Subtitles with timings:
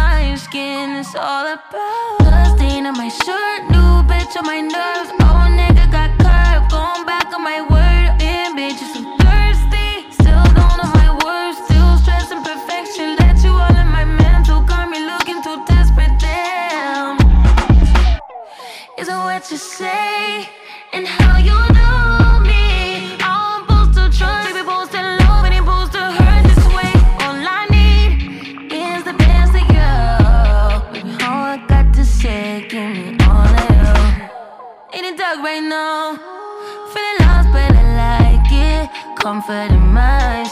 [0.00, 0.86] my skin.
[1.00, 3.60] It's all about blood stain on my shirt.
[3.74, 5.10] New bitch on my nerves.
[5.26, 6.66] Oh, nigga got curved.
[6.74, 8.08] Going back on my word.
[8.22, 9.90] Damn, bitch, so thirsty.
[10.18, 11.56] Still don't know my words.
[11.66, 13.06] Still stressing perfection.
[13.22, 14.60] Let you all in my mental.
[14.72, 16.14] Got me looking too desperate.
[16.18, 17.16] Damn.
[19.00, 20.19] Isn't what you say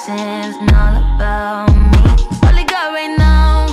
[0.09, 1.99] and all about me.
[2.43, 3.67] All I got right now,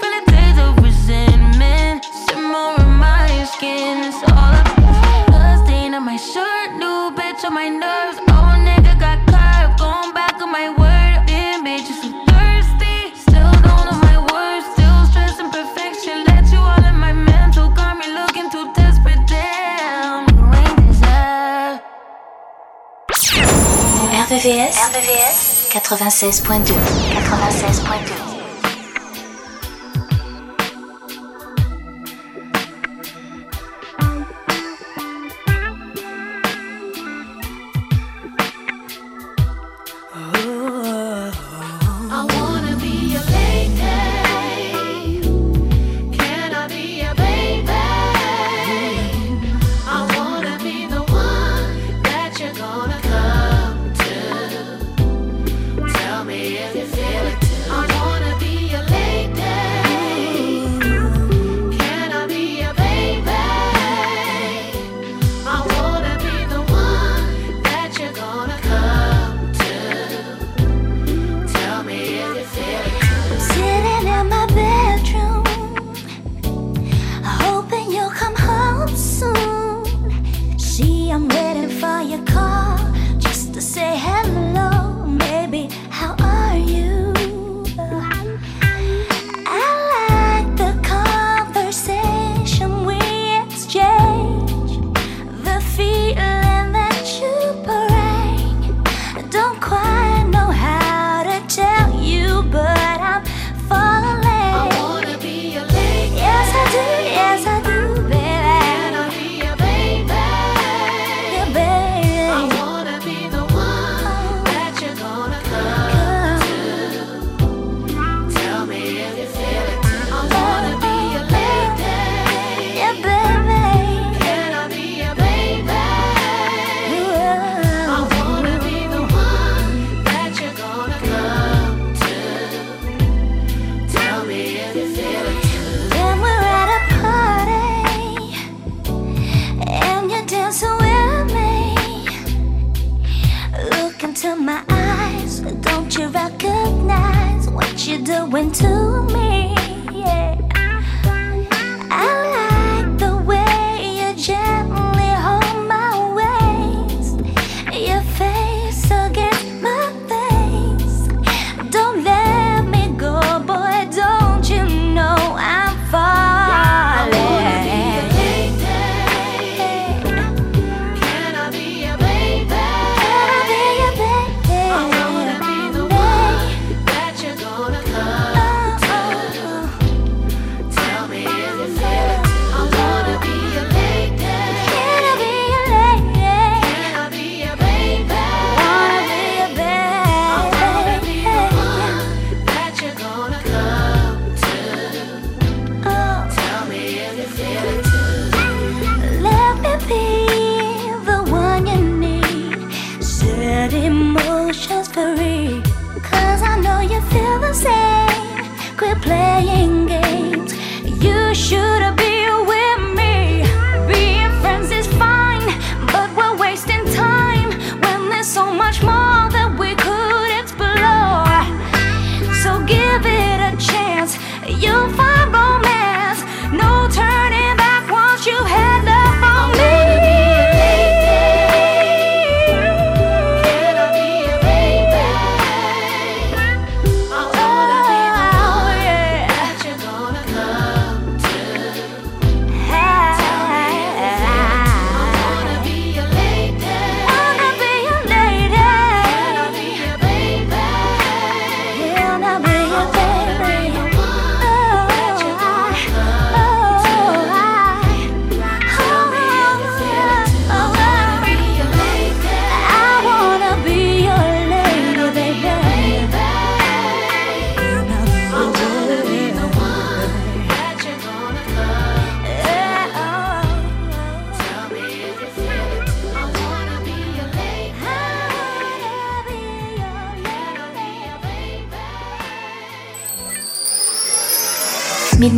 [0.00, 2.04] feel a taste of resentment.
[2.04, 7.52] Simmer in my skin, it's all about blood stain on my shirt, new bitch on
[7.52, 8.18] my nerves.
[8.28, 11.26] Oh, nigga got curved, going back on my word.
[11.26, 13.14] Damn, bitch, so thirsty.
[13.14, 16.24] Still don't know my words, still stressing perfection.
[16.24, 19.20] Let you all in my mental, got me looking too desperate.
[19.26, 21.80] Damn, you ain't deserve.
[24.18, 25.27] RVVS
[25.80, 26.74] 96.2.
[26.74, 28.37] 96.2.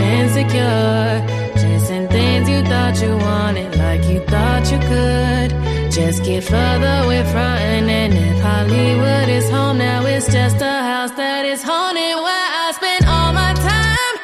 [0.00, 1.24] insecure.
[1.60, 5.50] Chasing things you thought you wanted, like you thought you could.
[5.90, 11.10] Just get further with frontin', and if Hollywood is home, now it's just a house
[11.12, 12.16] that is haunted.
[12.16, 14.16] Where I spend all my time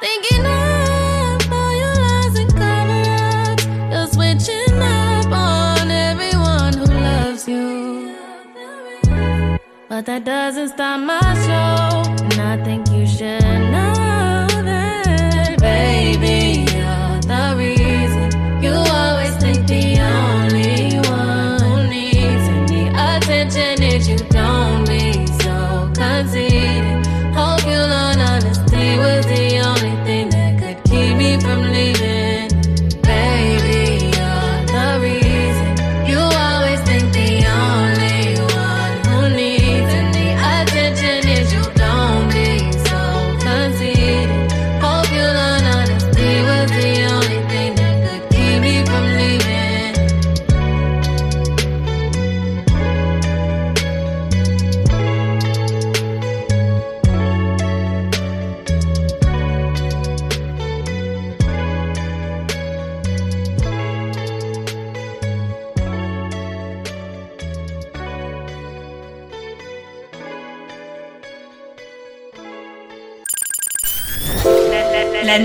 [0.00, 3.02] thinking of all your lies and cover
[3.50, 3.64] ups.
[3.92, 8.16] You're switching up on everyone who loves you.
[9.88, 12.12] But that doesn't stop my show.
[12.22, 12.91] And I think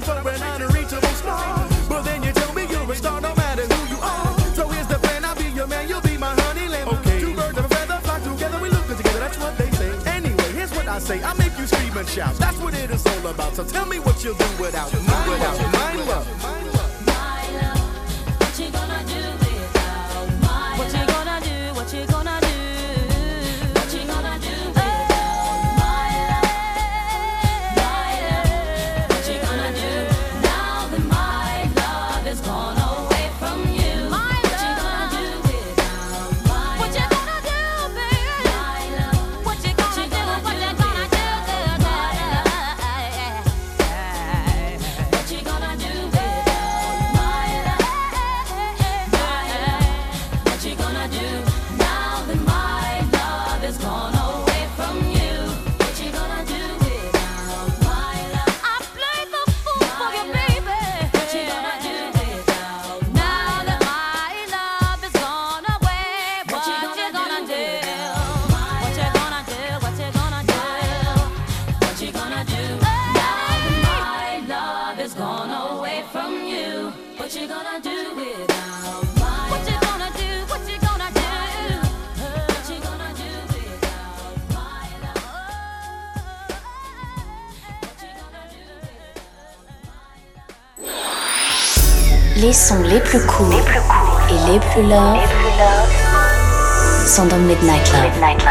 [0.00, 1.68] searching for an unreachable star.
[1.88, 4.38] But then you tell me you're a star, no matter who you are.
[4.54, 6.88] So here's the plan, I'll be your man, you'll be my honey lamb.
[6.88, 7.20] Okay.
[7.20, 9.90] Two birds of a feather fly together, we look good together, that's what they say.
[10.06, 12.34] Anyway, here's what I say, I make you scream and shout.
[12.36, 13.54] That's what it is all about.
[13.54, 16.65] So tell me what you'll do without, do without, mind love.
[92.66, 93.54] sons les plus courts cool
[94.28, 95.20] et les plus love
[97.06, 98.02] sont dans Midnight Love.
[98.02, 98.42] Midnight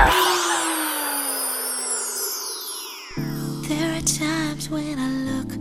[3.67, 5.51] There are times when I look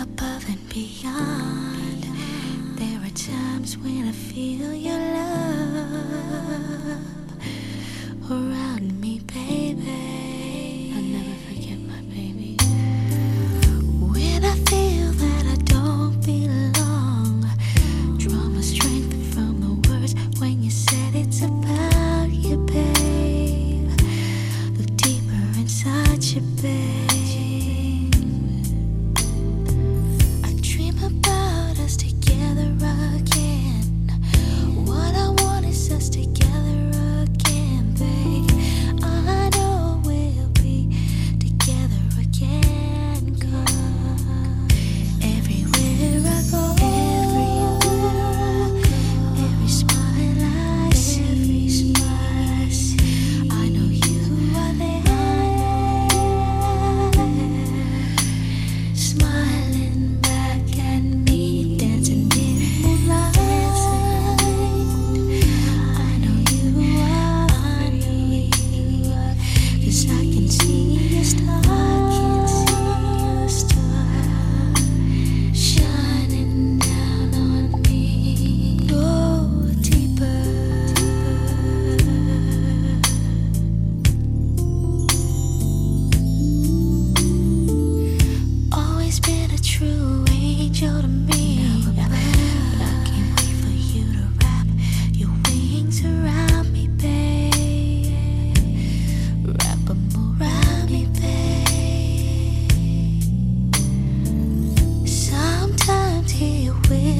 [0.00, 2.02] above and beyond.
[2.76, 6.02] There are times when I feel your love
[8.28, 10.21] around me, baby.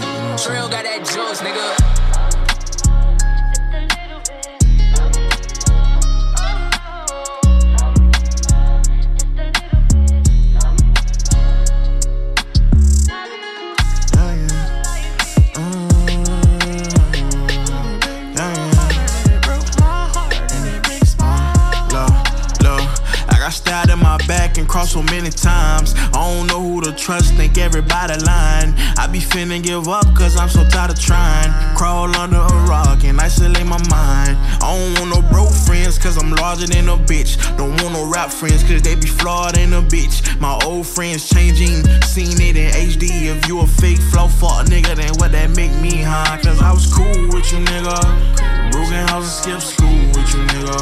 [0.00, 0.56] know what I'm saying?
[0.56, 2.11] Trill got that juice, nigga.
[24.86, 25.94] So many times.
[25.96, 28.74] I don't know who to trust, think everybody lying.
[28.98, 31.50] I be finna give up cause I'm so tired of trying.
[31.76, 34.36] Crawl under a rock and isolate my mind.
[34.62, 37.36] I don't want no broke friends cause I'm larger than a bitch.
[37.56, 40.40] Don't want no rap friends cause they be flawed than a bitch.
[40.40, 43.34] My old friends changing, seen it in HD.
[43.34, 46.38] If you a fake flow fuck nigga, then what that make me, huh?
[46.42, 48.72] Cause I was cool with you, nigga.
[48.72, 50.78] Broken house and skip school with you, nigga.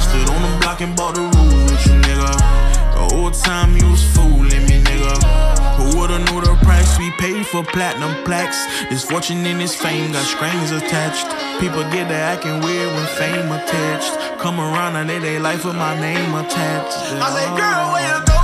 [0.00, 2.73] Stood on the block and bought the rules with you, nigga.
[2.94, 5.14] The time you was fooling me, nigga.
[5.76, 8.64] Who would've knew the price we paid for platinum plaques?
[8.88, 11.26] This fortune and this fame got strings attached.
[11.60, 14.38] People get to acting weird when fame attached.
[14.38, 16.96] Come around and they they life with my name attached.
[16.96, 18.43] I said, girl, where you going?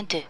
[0.00, 0.29] 1.2.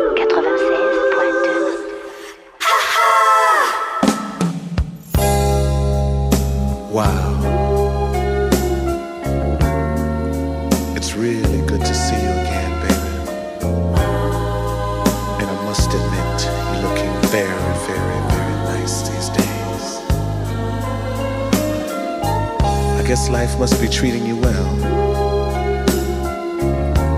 [23.11, 24.67] guess life must be treating you well.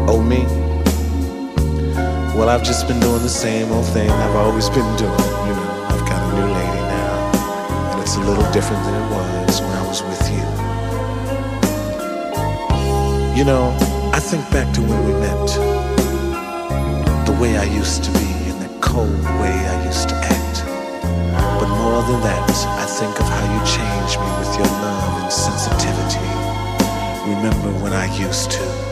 [0.10, 0.41] Oh, me?
[2.36, 5.23] Well, I've just been doing the same old thing I've always been doing.
[5.47, 9.08] You know, I've got a new lady now, and it's a little different than it
[9.13, 10.45] was when I was with you.
[13.38, 13.77] You know,
[14.15, 15.47] I think back to when we met,
[17.27, 20.65] the way I used to be, and the cold way I used to act.
[21.60, 22.49] But more than that,
[22.99, 26.19] think of how you changed me with your love and sensitivity.
[27.27, 28.83] Remember when I used to.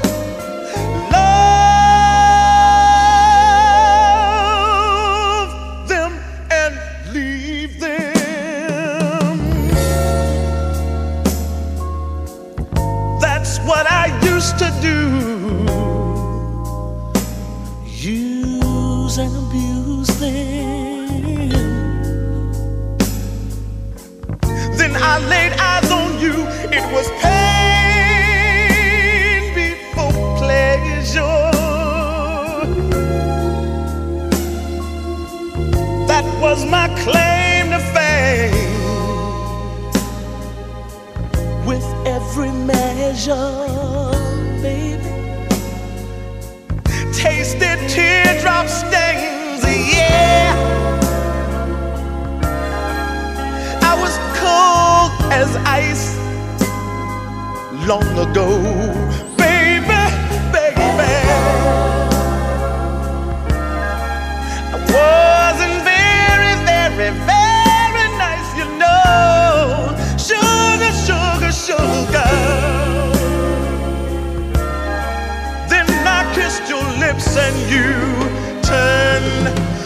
[77.13, 79.80] Lips and you turned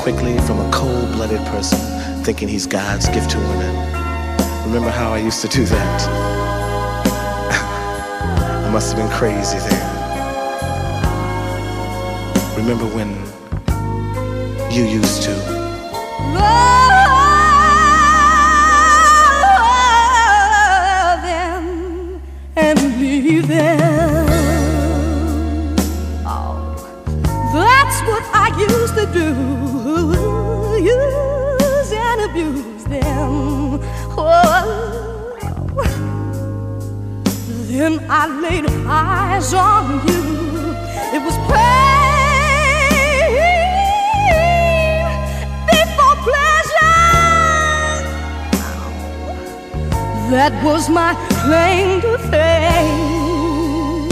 [0.00, 1.78] quickly from a cold blooded person
[2.24, 3.76] thinking he's God's gift to women.
[4.64, 6.00] Remember how I used to do that?
[8.66, 10.00] I must have been crazy then.
[12.56, 13.10] Remember when
[14.72, 15.32] you used to?
[16.32, 16.72] Love
[21.22, 22.22] them
[22.56, 23.89] and leave them.
[37.70, 40.22] Then I laid eyes on you.
[41.16, 42.90] It was pain
[45.70, 47.00] before pleasure.
[50.30, 54.08] That was my claim to fame.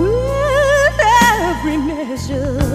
[0.00, 0.98] With
[1.32, 2.65] every measure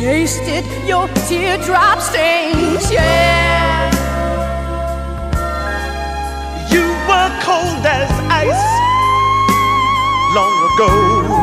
[0.00, 3.90] tasted your teardrop stains, yeah.
[6.72, 8.66] You were cold as ice
[10.34, 11.39] long ago.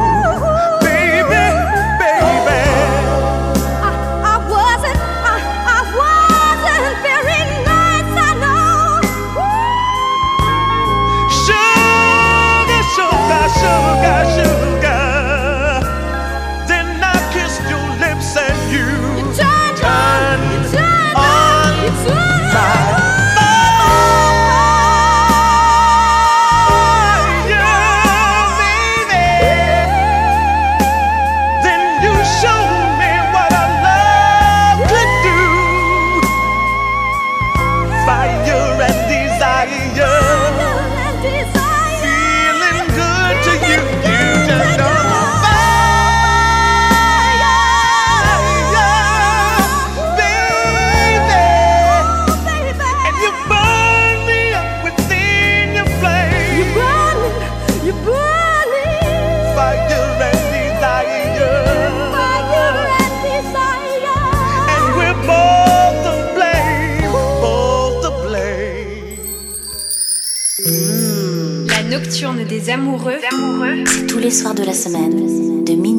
[72.88, 73.84] amoureux, amoureux.
[74.08, 75.97] tous les soirs de la semaine, de minuit.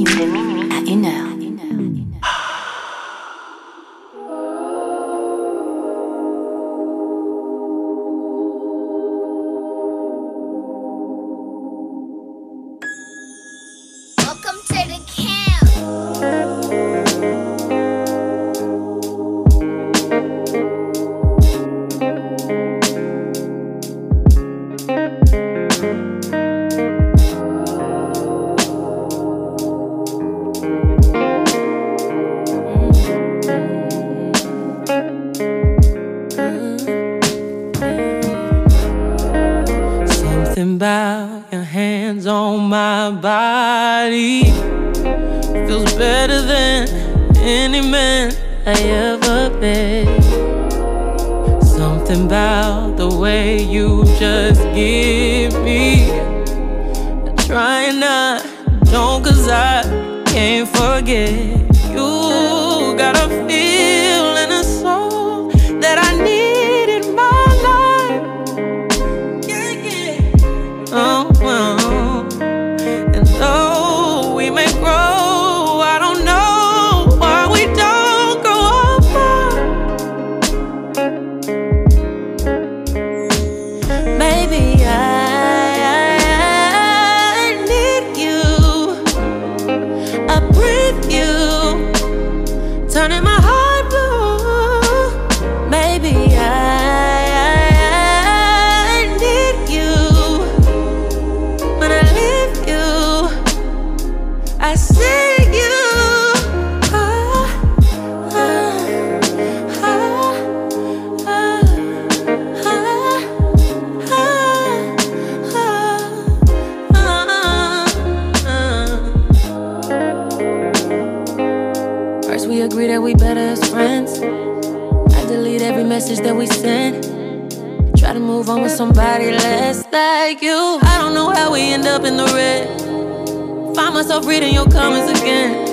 [131.99, 133.75] up in the red.
[133.75, 135.67] Find myself reading your comments again.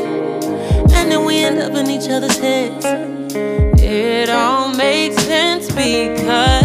[0.92, 2.84] And then we end up in each other's heads.
[3.80, 6.65] It all makes sense because.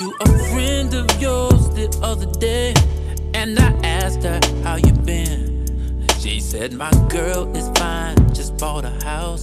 [0.00, 2.74] Into a friend of yours the other day,
[3.32, 6.06] and I asked her how you been.
[6.18, 9.40] She said my girl is fine, just bought a house,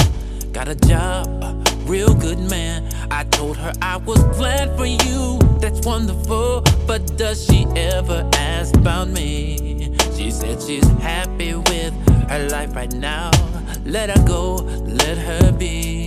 [0.52, 1.54] got a job, a
[1.86, 2.90] real good man.
[3.12, 6.62] I told her I was glad for you, that's wonderful.
[6.86, 9.96] But does she ever ask about me?
[10.18, 11.94] She said she's happy with
[12.30, 13.32] her life right now.
[13.86, 16.01] Let her go, let her be.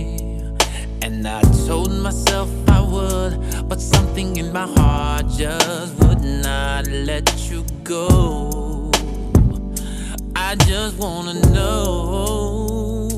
[1.25, 7.49] And I told myself I would, but something in my heart just would not let
[7.49, 8.91] you go.
[10.35, 13.09] I just wanna know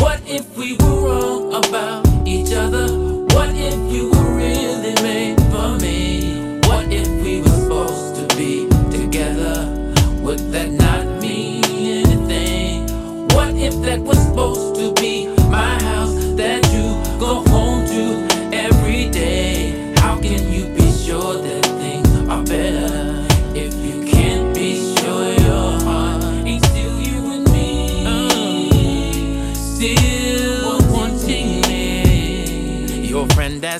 [0.00, 2.86] what if we were wrong about each other?
[3.34, 6.60] What if you were really made for me?
[6.64, 9.92] What if we were supposed to be together?
[10.22, 12.86] Would that not mean anything?
[13.36, 15.27] What if that was supposed to be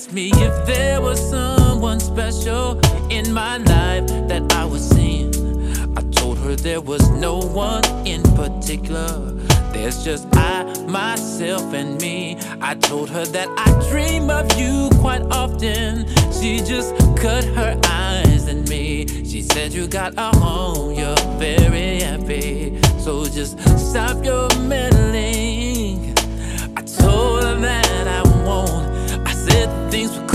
[0.09, 2.81] asked me if there was someone special
[3.11, 5.29] in my life that I was seeing.
[5.97, 9.09] I told her there was no one in particular.
[9.73, 12.39] There's just I, myself, and me.
[12.61, 16.07] I told her that I dream of you quite often.
[16.33, 19.07] She just cut her eyes at me.
[19.25, 22.81] She said, You got a home, you're very happy.
[22.99, 26.15] So just stop your meddling.
[26.77, 28.88] I told her that I won't.
[29.51, 30.28] Said things were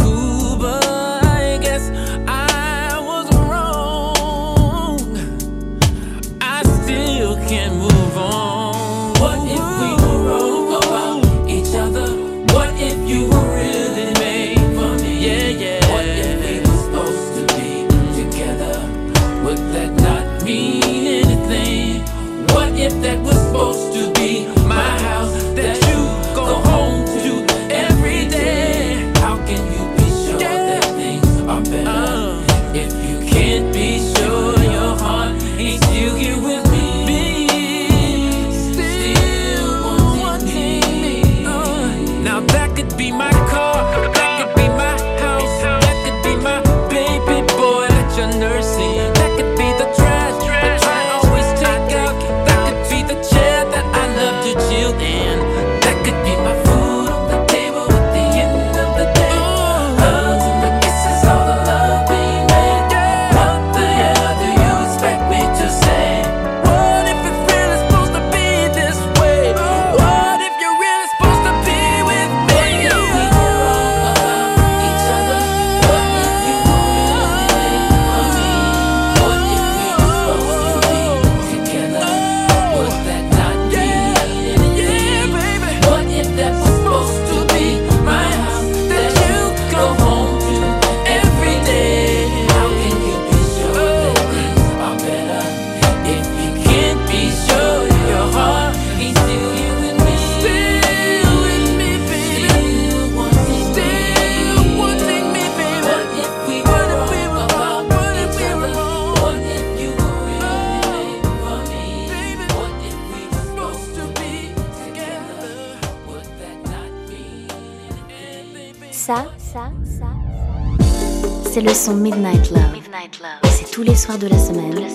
[121.83, 123.41] son Midnight Love.
[123.43, 124.87] C'est tous les soirs de la semaine,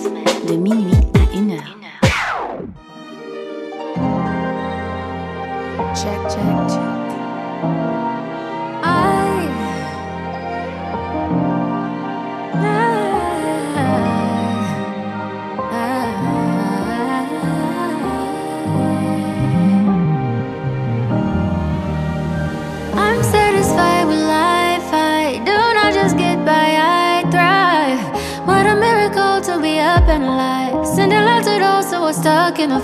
[0.47, 1.08] de minuit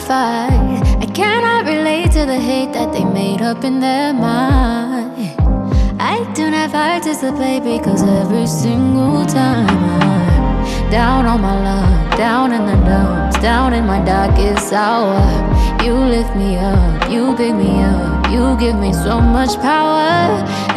[0.05, 0.81] fight.
[1.01, 5.11] I cannot relate to the hate that they made up in their mind.
[5.99, 12.65] I do not participate because every single time I'm down on my luck, down in
[12.65, 15.17] the dumps, down in my darkest hour.
[15.83, 20.07] You lift me up, you pick me up, you give me so much power.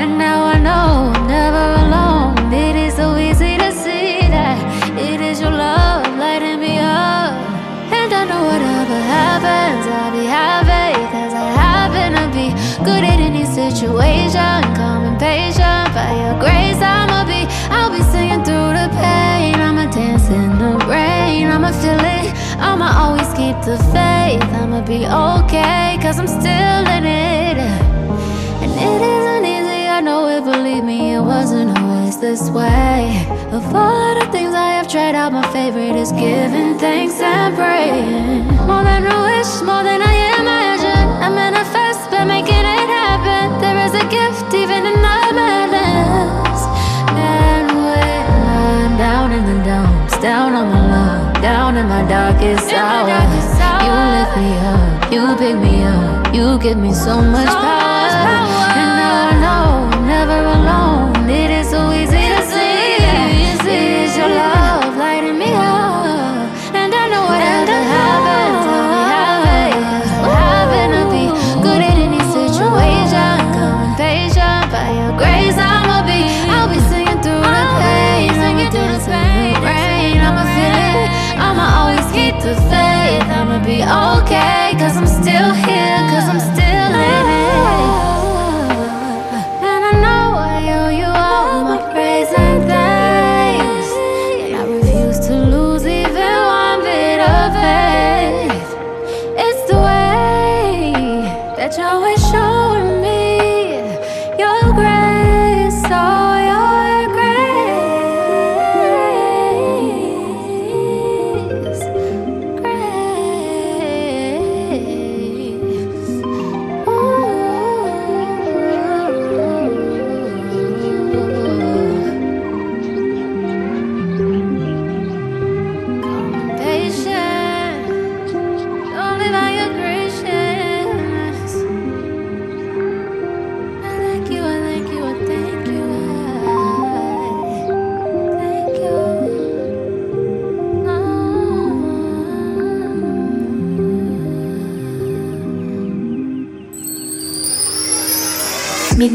[0.00, 1.98] And now I know I'm never alone.
[23.64, 24.42] The faith.
[24.60, 27.58] I'ma be okay, cause I'm still in it.
[28.62, 33.26] And it isn't easy, I know it, believe me, it wasn't always this way.
[33.52, 37.54] Of all of the things I have tried out, my favorite is giving thanks and
[37.56, 38.46] praying.
[38.66, 41.06] More than a wish, more than I imagine.
[41.24, 43.60] I manifest by making it happen.
[43.60, 46.60] There is a gift even in the madness.
[47.16, 52.72] And when I'm down in the dumps, down on my luck, down in my darkest
[52.72, 53.08] hour,
[53.84, 58.68] you lift me up, you pick me up, you give me so much power.
[58.80, 61.28] And now I know I'm never alone.
[61.28, 62.76] It is so easy to see.
[63.70, 69.74] It is your love lighting me up, and I know whatever happens, I'll be happy.
[70.24, 71.24] We'll to be
[71.62, 73.36] good at any situation.
[73.56, 76.20] Come and patient by your grace, I'ma be.
[76.54, 80.18] I'll be singing through the pain, singing through the pain, rain.
[80.28, 81.08] I'ma feel it.
[81.36, 82.77] I'ma always keep the faith.
[83.68, 85.77] Be okay, cause I'm still here,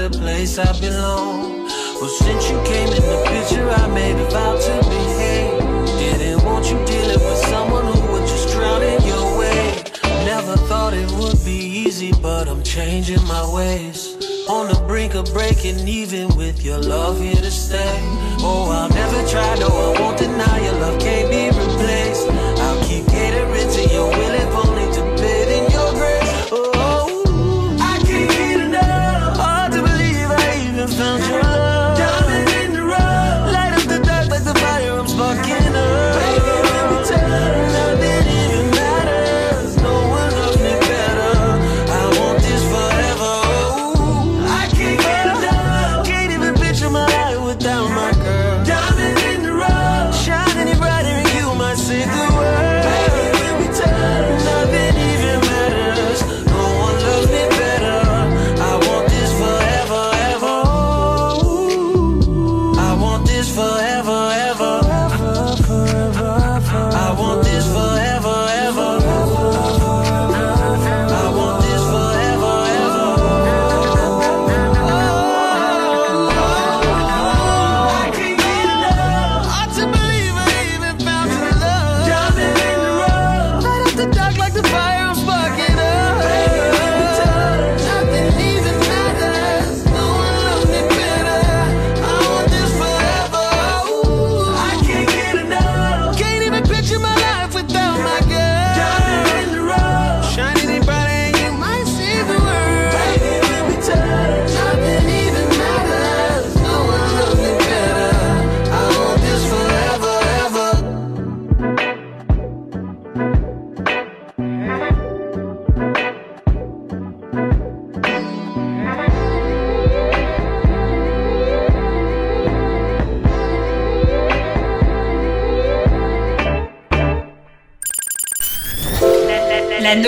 [0.00, 1.64] a place I belong.
[2.00, 5.58] Well, since you came in the picture, I made a vow to behave.
[5.98, 9.82] Didn't want you dealing with someone who would just drown in your way.
[10.24, 14.16] Never thought it would be easy, but I'm changing my ways.
[14.48, 17.98] On the brink of breaking even with your love here to stay.
[18.40, 22.28] Oh, I'll never try, no, I won't deny your love can't be replaced.
[22.28, 24.45] I'll keep catering to your will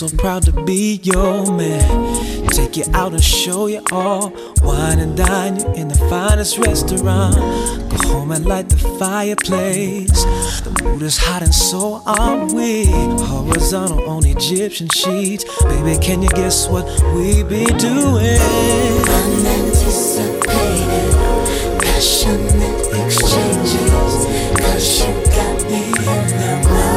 [0.00, 2.16] so proud to be your man.
[2.48, 4.32] Take you out and show you all.
[4.62, 7.34] Wine and dine you in the finest restaurant.
[7.90, 10.24] Go home and light the fireplace.
[10.62, 12.86] The mood is hot and so are we.
[12.86, 15.44] Horizontal on Egyptian sheets.
[15.64, 18.40] Baby, can you guess what we be doing?
[19.20, 21.12] Unanticipated,
[21.82, 24.24] passionate exchanges.
[24.56, 26.89] Cause you got me in the mind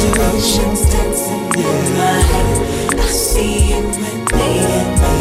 [0.00, 0.08] do.
[0.22, 2.98] Oceans dancing in my head.
[2.98, 5.16] I see you and me and me.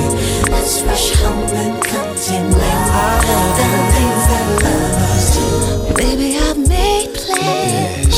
[0.51, 2.55] Let's rush home and continue
[3.01, 5.93] all of the things that i love us do.
[5.95, 8.17] Baby, I've made plans.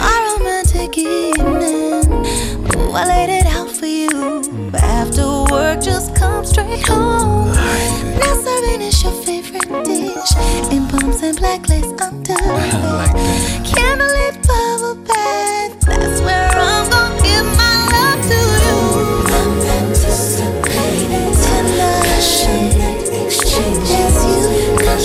[0.00, 2.06] Our romantic evening.
[2.94, 4.42] I laid it out for you.
[4.74, 7.52] After work, just come straight home.
[8.18, 10.32] Now serving is your favorite dish.
[10.72, 13.06] In pumps and black lace underwear.
[13.64, 14.27] Can't believe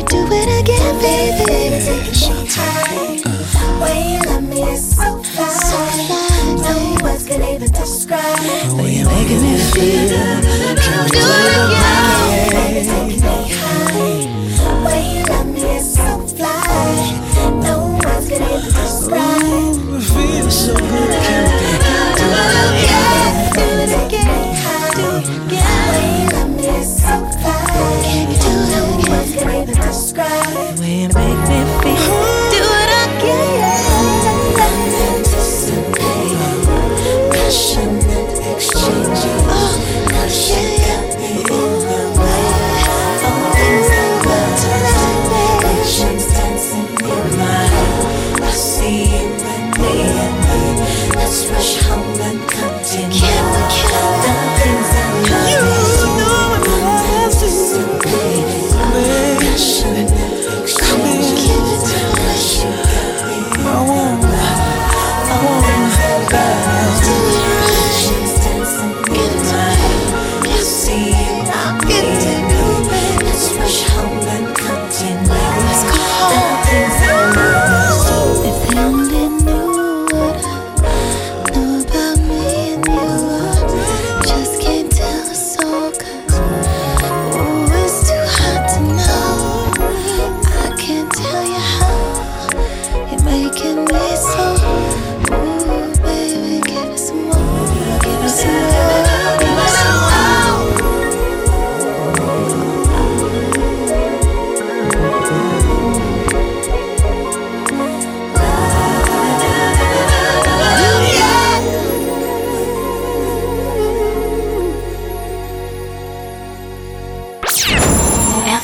[0.00, 1.84] you do it again, baby.
[1.84, 3.20] Yeah, time.
[3.24, 3.80] Uh.
[3.80, 5.50] Way you love me is so fine.
[5.50, 8.22] So fly no words can even describe.
[8.22, 10.08] Oh, you're making me feel.
[11.08, 11.56] Do it
[12.76, 13.19] again.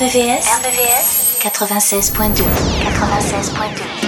[0.06, 2.44] RVVS 96.2
[2.94, 4.05] 96.2